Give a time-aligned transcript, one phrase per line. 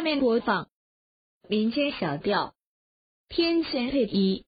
[0.00, 0.70] 下面播放
[1.46, 2.46] 民间小调
[3.28, 4.46] 《天仙配一》。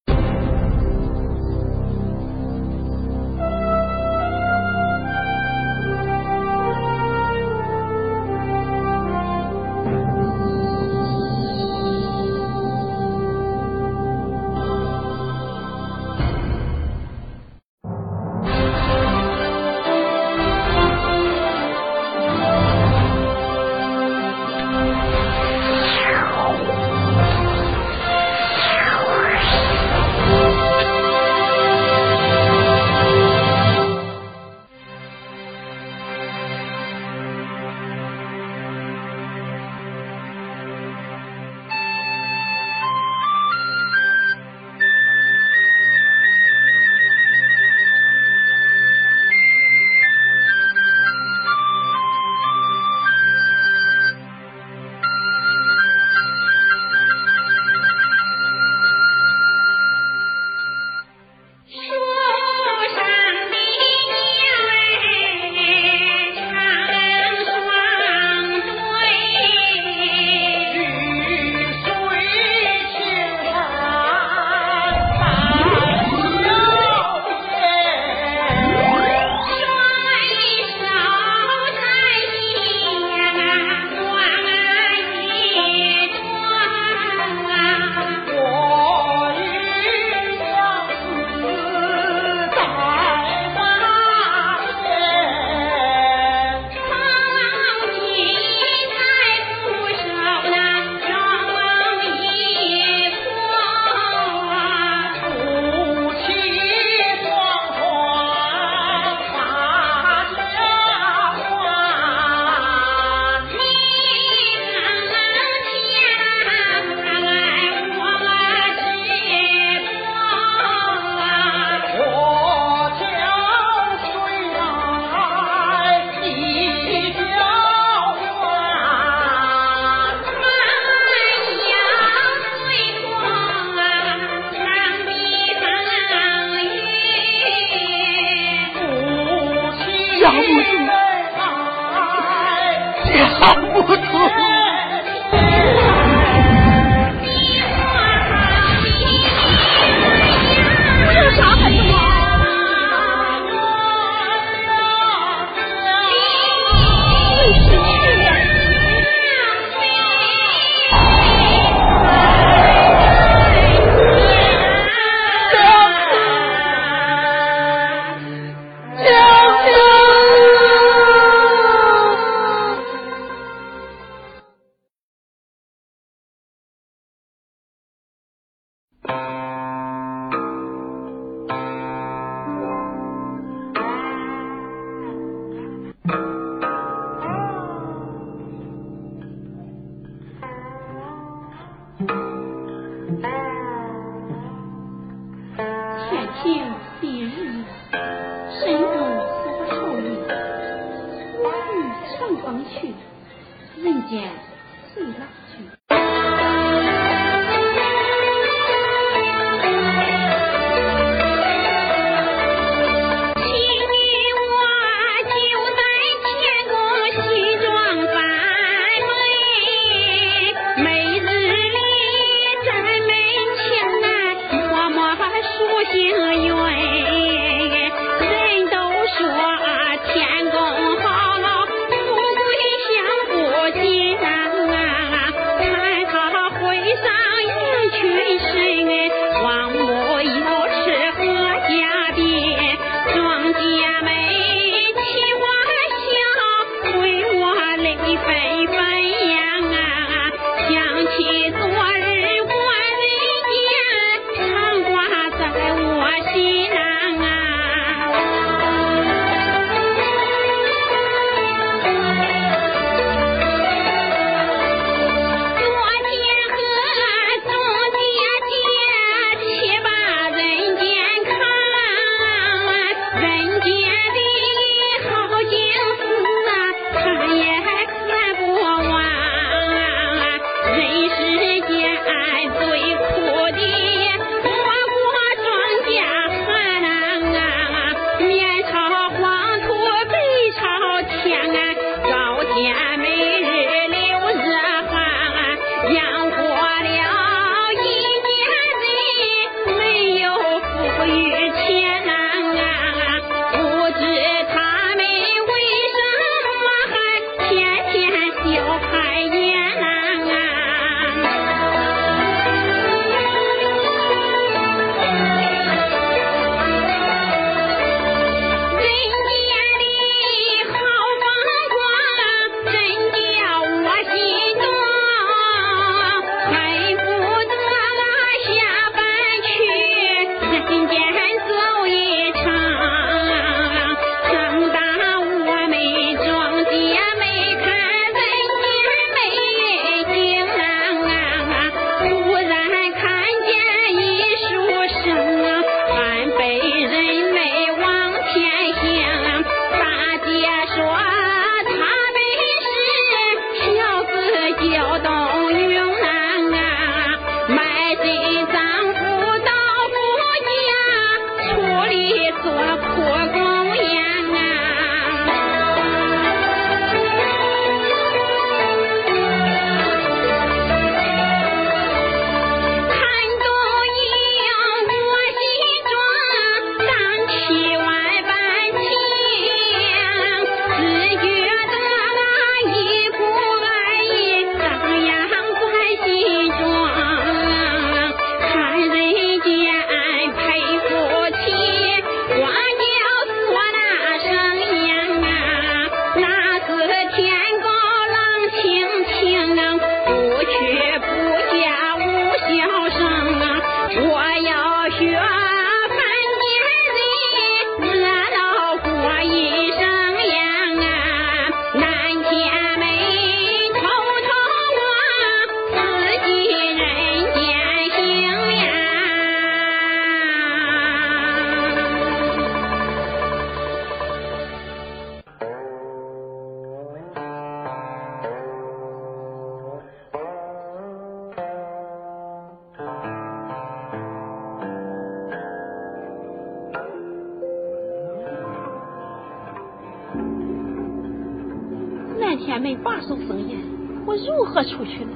[442.59, 443.59] 们把守森严，
[444.06, 445.12] 我如何出去呢？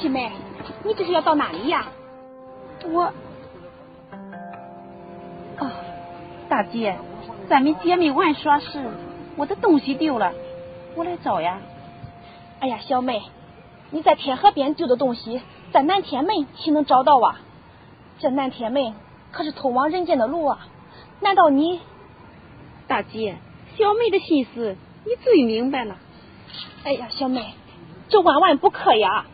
[0.00, 0.30] 七妹，
[0.84, 1.86] 你这是要到哪里呀？
[2.92, 3.02] 我，
[5.56, 5.72] 啊，
[6.48, 6.96] 大姐，
[7.48, 8.80] 咱们姐妹玩耍时，
[9.36, 10.32] 我的东西丢了，
[10.94, 11.58] 我来找呀。
[12.60, 13.22] 哎呀，小妹，
[13.90, 15.40] 你在天河边丢的东西，
[15.72, 17.40] 在南天门岂能找到啊？
[18.20, 18.94] 这南天门
[19.32, 20.66] 可是通往人间的路啊！
[21.20, 21.80] 难道你？
[22.86, 23.36] 大姐，
[23.76, 25.96] 小妹的心思你最明白了。
[26.84, 27.54] 哎呀，小妹，
[28.08, 29.26] 这万万不可呀！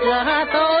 [0.00, 0.79] 哥都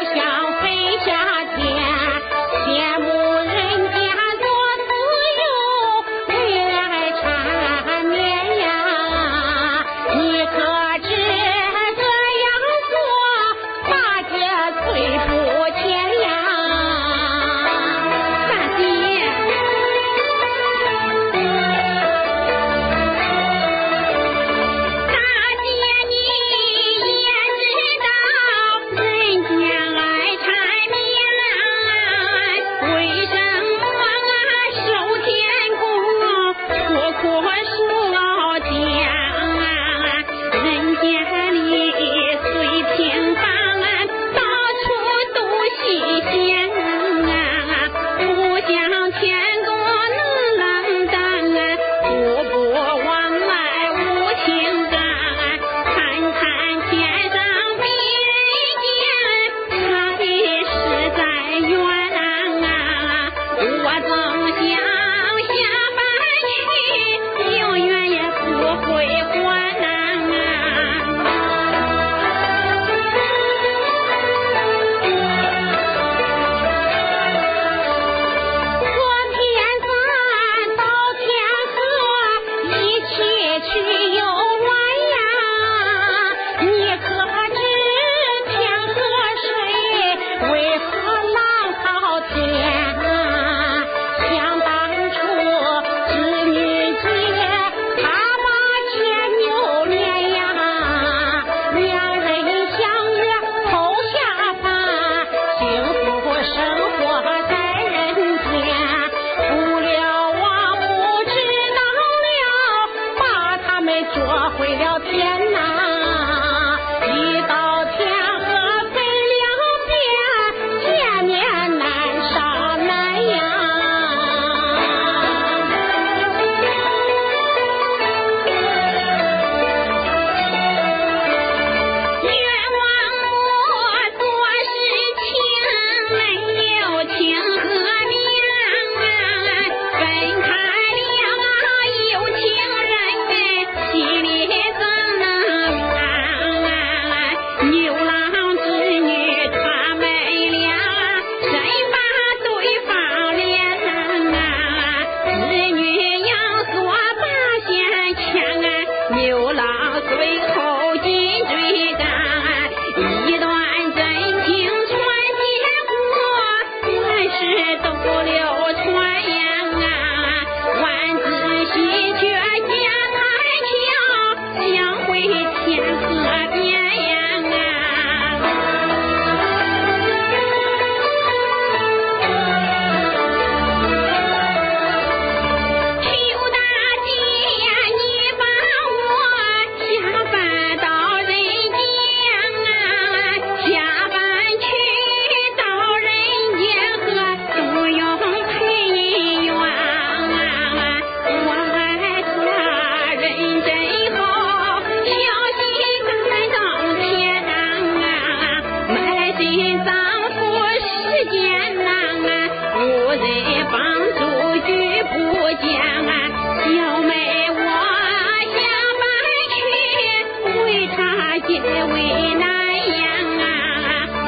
[221.62, 222.44] 为难
[222.88, 223.00] 样
[223.38, 223.44] 啊？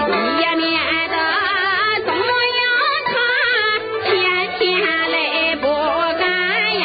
[0.08, 0.12] 你
[0.42, 0.68] 呀，免
[1.08, 1.14] 得
[2.06, 2.60] 董永
[3.06, 3.12] 他
[4.04, 4.10] 天
[4.58, 4.60] 天
[5.10, 5.66] 累不
[6.18, 6.22] 干
[6.80, 6.84] 呀。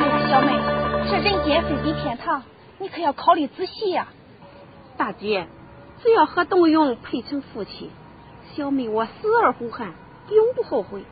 [0.00, 0.48] 哎呀，小妹，
[1.10, 2.42] 这人间非比天堂，
[2.78, 4.08] 你可要考虑仔细呀。
[4.96, 5.48] 大姐，
[6.02, 7.90] 只要和董永配成夫妻，
[8.54, 9.10] 小妹我死
[9.42, 9.94] 而无憾，
[10.30, 11.02] 永不后悔。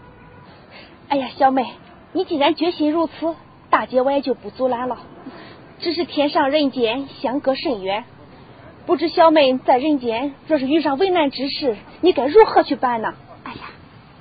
[1.09, 1.75] 哎呀，小妹，
[2.13, 3.35] 你既然决心如此，
[3.71, 4.99] 大姐我也就不阻拦了。
[5.83, 8.05] 只是天上人间相隔甚远，
[8.87, 13.15] 不知小妹在人间若是遇上为难之事，你该如何去办呢？
[13.43, 13.59] 哎呀，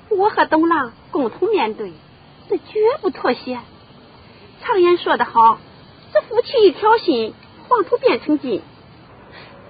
[0.10, 1.94] 我和董郎共同面对，
[2.50, 3.60] 这绝不妥协。
[4.63, 5.60] 常言说得好，
[6.12, 7.36] 这夫妻一条心，
[7.70, 8.63] 黄土变成金。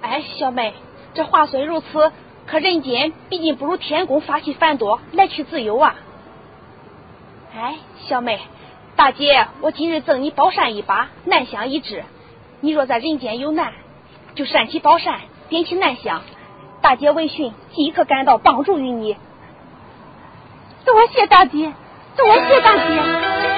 [0.00, 0.72] 哎，小妹，
[1.12, 2.10] 这话虽如此，
[2.46, 5.94] 可人间毕竟不如天宫法器繁多，来去自由啊。
[7.54, 8.40] 哎，小妹。
[8.94, 12.04] 大姐，我今日赠你宝扇一把，南香一支。
[12.60, 13.72] 你若在人间有难，
[14.34, 16.22] 就扇起宝扇，点起南香，
[16.80, 19.16] 大姐闻讯即刻赶到帮助于你。
[20.84, 21.72] 多谢大姐，
[22.16, 23.51] 多谢大姐。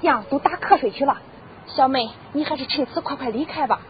[0.00, 1.18] 将都打瞌睡去了，
[1.66, 3.80] 小妹，你还是趁此快快离开吧。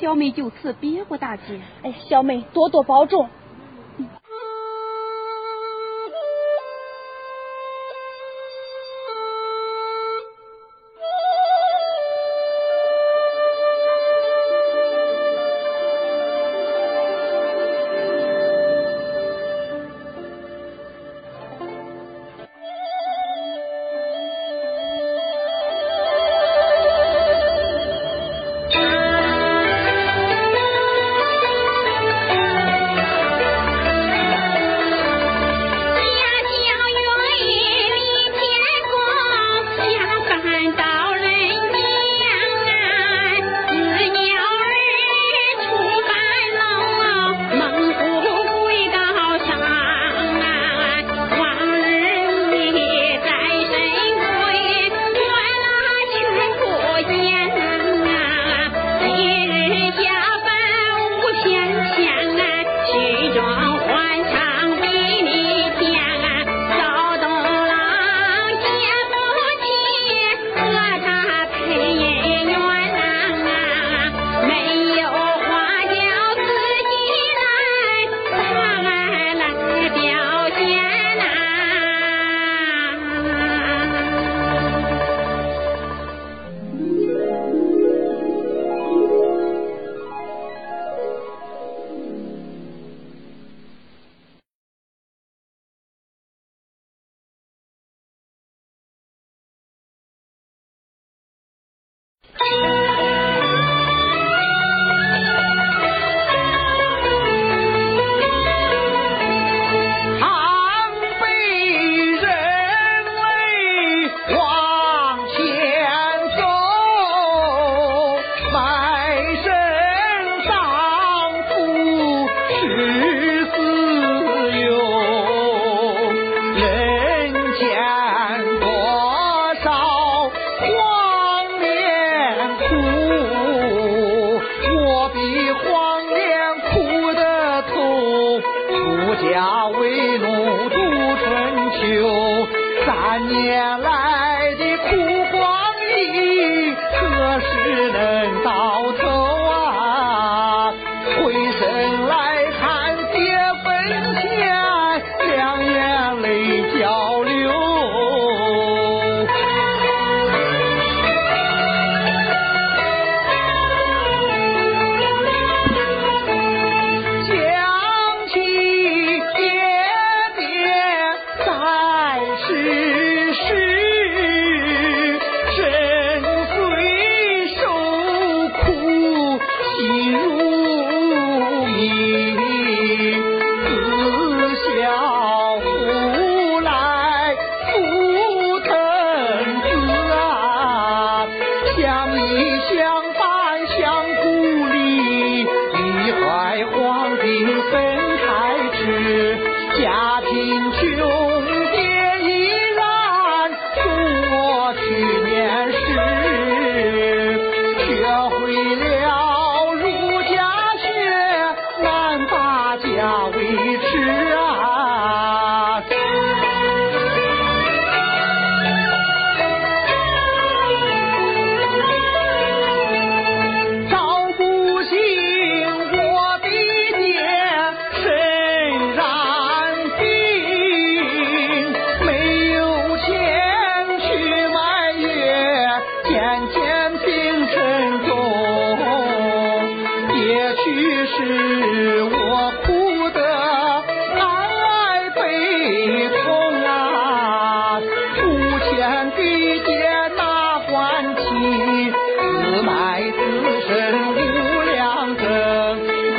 [0.00, 1.60] 小妹就此别过大姐。
[1.82, 3.28] 哎，小妹多多保重。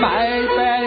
[0.01, 0.81] 拜拜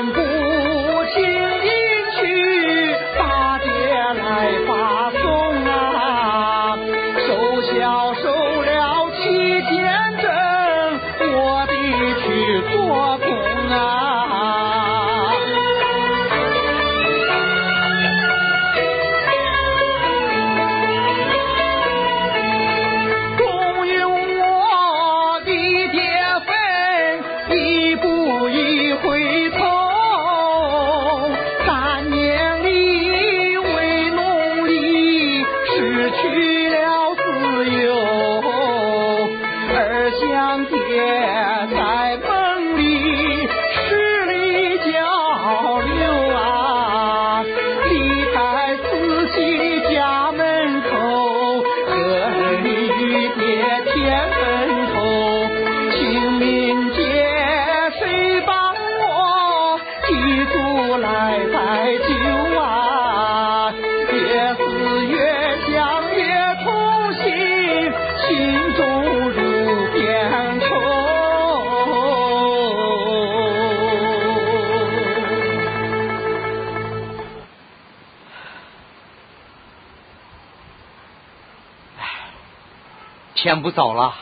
[83.45, 84.15] 天不早了，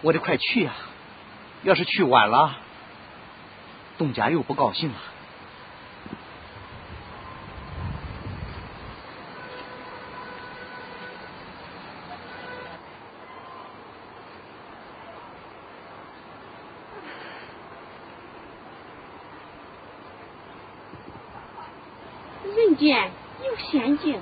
[0.00, 0.72] 我得快去呀、
[1.64, 2.56] 要是去晚了，
[3.98, 4.96] 东家又不高兴了。
[22.56, 23.10] 人间
[23.44, 24.18] 有仙境，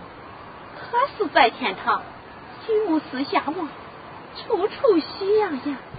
[0.75, 2.03] 何似在天堂？
[2.67, 3.69] 心无四下望，
[4.95, 5.94] 不需要呀。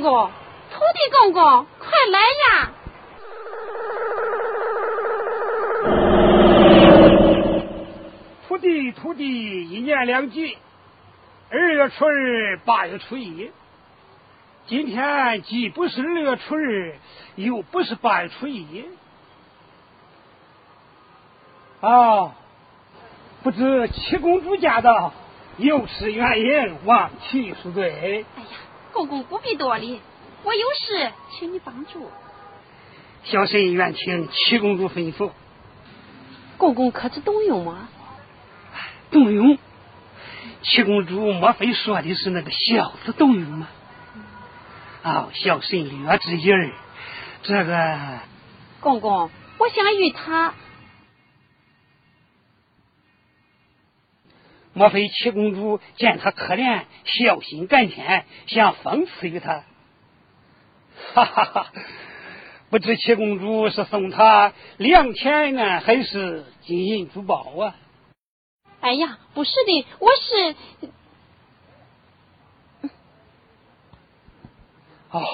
[0.00, 0.30] 公公，
[0.72, 2.70] 土地公公，快来呀！
[8.48, 10.58] 土地土地一年两季，
[11.50, 13.50] 二月初二，八月初一。
[14.66, 16.94] 今天既不是二月初二，
[17.36, 18.84] 又不是八月初一。
[21.80, 22.32] 啊，
[23.42, 25.12] 不知七公主驾到，
[25.56, 27.92] 有失远迎，望其恕罪。
[28.02, 28.24] 哎呀，
[28.92, 30.00] 公公不必多礼，
[30.44, 32.10] 我有事请你帮助。
[33.24, 35.30] 小神愿听七公主吩咐。
[36.56, 37.88] 公公可知董永吗？
[39.10, 39.58] 董永，
[40.62, 43.68] 七公主莫非说的是那个小子董永吗？
[45.02, 46.70] 哦，小神略知一二。
[47.42, 48.20] 这个
[48.80, 50.54] 公公，我想与他。
[54.72, 59.64] 莫非七公主见他可怜，孝心感天，想封赐于他？
[61.14, 61.72] 哈 哈哈！
[62.68, 67.74] 不知七公主是送他良田呢，还是金银珠宝啊？
[68.80, 70.56] 哎呀，不是的，我是……
[75.10, 75.24] 哦，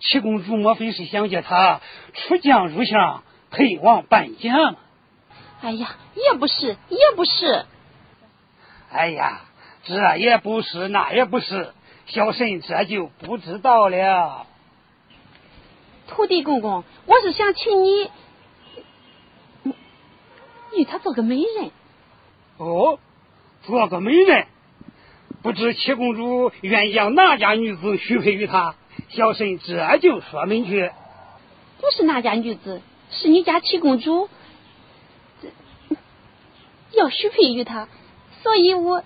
[0.00, 1.80] 七公主莫非是想叫他
[2.12, 4.76] 出将入相，陪王伴将？
[5.62, 7.64] 哎呀，也不是，也不是。
[8.94, 9.40] 哎呀，
[9.82, 11.72] 这也不是，那也不是，
[12.06, 14.46] 小神这就不知道了。
[16.06, 18.08] 土地公公，我是想请你
[20.76, 21.72] 与他做个媒人。
[22.58, 23.00] 哦，
[23.62, 24.46] 做个媒人，
[25.42, 28.76] 不知七公主愿将哪家女子许配于他？
[29.08, 30.92] 小神这就说明去。
[31.80, 32.80] 不是哪家女子，
[33.10, 34.28] 是你家七公主
[36.92, 37.88] 要许配于他。
[38.44, 39.02] 所以我，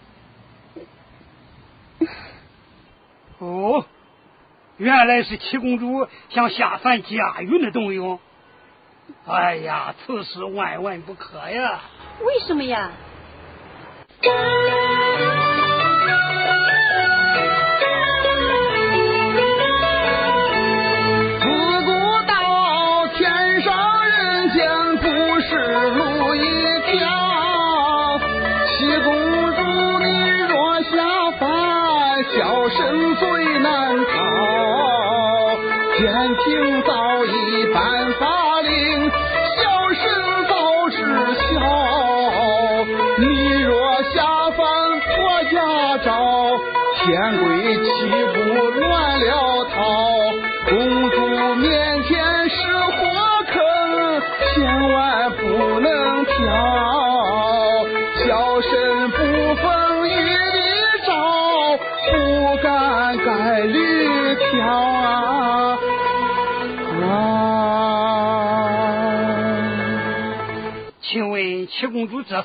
[3.38, 3.85] 哦，
[4.79, 8.18] 原来是七公主想下凡驾驭的动用。
[9.27, 11.81] 哎呀，此事万万不可呀！
[12.20, 12.90] 为什么呀？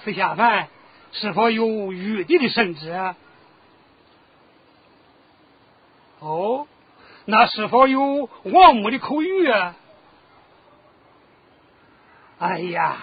[0.04, 0.68] 公主这次下凡，
[1.12, 2.92] 是否有玉帝的圣旨？
[6.20, 6.68] 哦，
[7.26, 9.76] 那是否有王母的口谕啊？
[12.39, 12.98] 哎呀，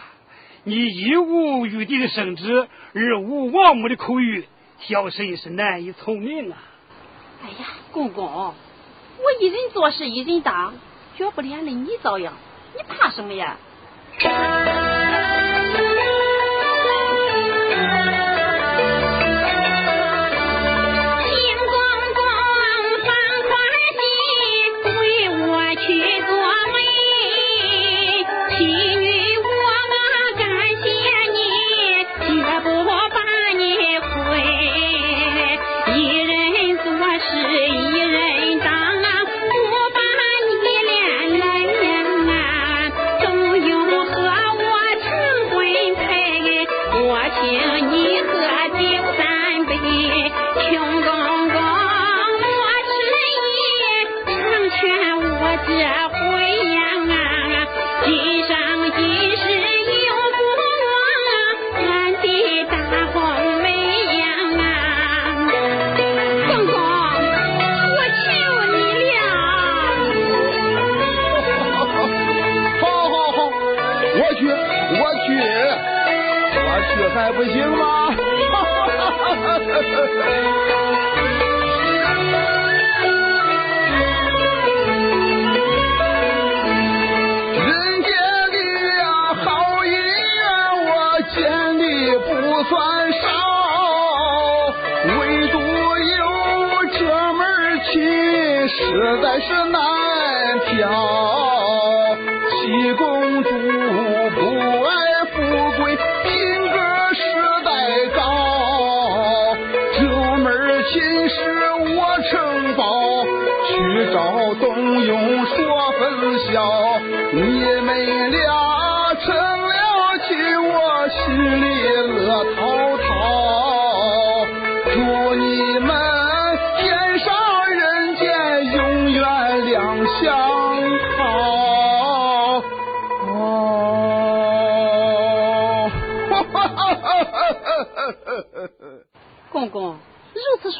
[0.64, 4.44] 你一无玉帝的圣旨，二无王母的口谕，
[4.80, 6.58] 小神是难以从命啊！
[7.42, 8.54] 哎呀，公公，我
[9.40, 10.74] 一人做事一人当，
[11.16, 12.34] 绝不连累你遭殃，
[12.76, 13.56] 你怕什么呀？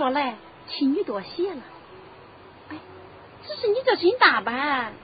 [0.01, 0.35] 说来，
[0.67, 1.63] 请你多谢了。
[2.71, 2.77] 哎
[3.47, 4.95] 只是你这身打扮，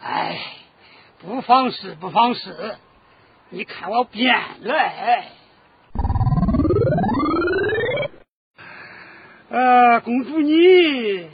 [0.00, 0.40] 哎，
[1.18, 2.78] 不妨事，不妨事。
[3.50, 5.28] 你看我变了，哎。
[9.50, 11.28] 呃，公主你，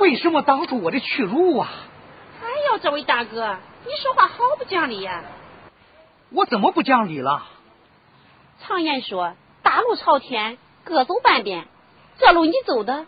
[0.00, 1.68] 为什么挡住我的去路啊？
[2.42, 5.22] 哎呦，这位大哥，你说话好不讲理呀、
[6.30, 7.46] 我怎么不讲理了？
[8.62, 11.68] 常言说，大路朝天，各走半边。
[12.18, 13.06] 这路你走的，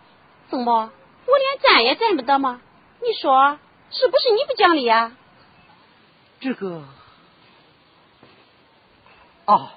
[0.50, 0.92] 怎么
[1.26, 2.60] 我连站也站不得吗？
[3.00, 3.58] 你说
[3.90, 5.12] 是不是你不讲理呀、
[6.40, 6.84] 这个，
[9.46, 9.70] 哦，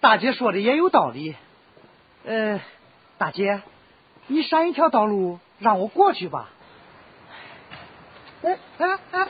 [0.00, 1.36] 大姐说的也有道理。
[2.24, 2.60] 呃，
[3.18, 3.62] 大姐，
[4.28, 6.48] 你上一条道路让我过去吧。
[8.42, 9.28] 哎哎哎！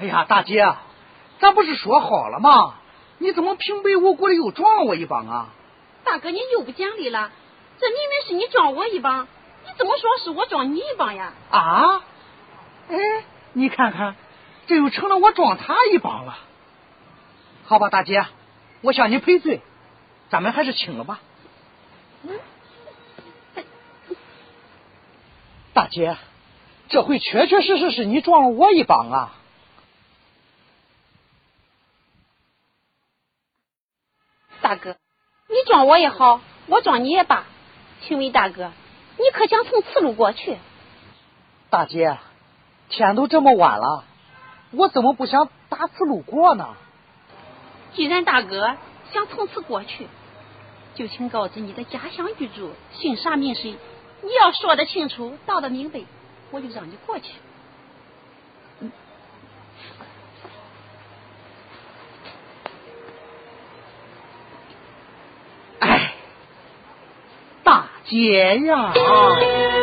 [0.00, 0.74] 哎呀，大姐，
[1.38, 2.74] 咱不是说好了吗？
[3.18, 5.48] 你怎么平白无故的又撞我一帮啊？
[6.04, 7.30] 大哥，你又不讲理了。
[7.78, 9.26] 这明明是你撞我一帮，
[9.66, 11.32] 你怎么说是我撞你一帮呀？
[11.50, 12.02] 啊？
[12.88, 12.96] 哎，
[13.52, 14.16] 你看看，
[14.66, 16.38] 这又成了我撞他一帮了。
[17.64, 18.24] 好吧，大姐，
[18.82, 19.60] 我向你赔罪，
[20.30, 21.20] 咱们还是清了吧。
[25.76, 26.16] 大姐，
[26.88, 29.34] 这回确确实实是你撞了我一棒啊！
[34.62, 34.96] 大哥，
[35.48, 37.44] 你撞我也好，我撞你也罢，
[38.00, 38.72] 请问大哥，
[39.18, 40.56] 你可想从此路过去？
[41.68, 42.16] 大姐，
[42.88, 44.04] 天都这么晚了，
[44.70, 46.74] 我怎么不想打此路过呢？
[47.92, 48.78] 既然大哥
[49.12, 50.08] 想从此过去，
[50.94, 53.76] 就请告知你的家乡居住，姓啥名谁，
[54.26, 56.00] 你要说得清楚道得明白
[56.50, 57.30] 我就让你过去。
[65.78, 66.12] 哎
[67.62, 68.76] 大姐呀。
[68.76, 69.75] 啊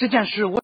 [0.00, 0.58] 这件事我。